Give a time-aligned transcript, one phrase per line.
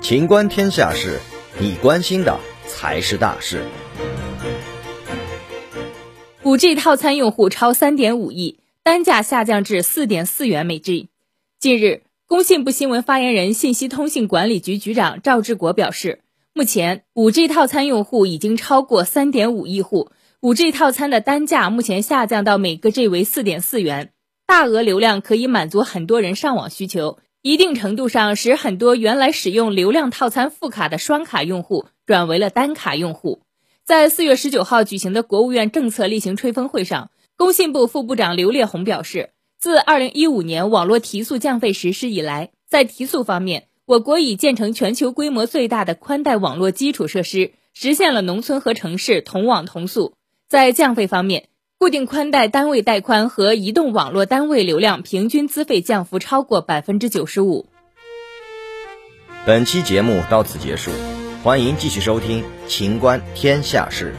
[0.00, 1.20] 情观天下事，
[1.60, 3.62] 你关心的才是大事。
[6.42, 11.08] 五 G 套餐用户超三点五亿，单价下降至四点四元每 G。
[11.60, 16.20] 近日，工信部新闻发言人、信息通信管理局局长赵志国表示，
[16.54, 20.10] 目前五 G 套餐用户已经超过三点五亿户，
[20.40, 24.12] 五 G 套餐的单价目前下降到每个 G 为四点四元，
[24.46, 27.18] 大额流量可以满足很多人上网需求。
[27.40, 33.42] 一定程度上使很多原来使用流量套餐副卡的双卡用户转为了单卡用户。
[33.84, 50.14] 在四月十九号举行的国务院政策例行吹风会上，工信部副部长刘烈宏表示，自二零一五年网络提速降费实施以来，在提速方面，我国已建成全球规模最大的宽带网络基础设施，实现了农村和城市同网同速。
[50.48, 51.48] 在降费方面，
[51.78, 57.66] 固定宽带单位带宽和移动网络单位流量平均资费降幅超过百分之九十五。
[59.46, 60.90] 本期节目到此结束，
[61.44, 64.12] 欢迎继续收听《秦观天下事》。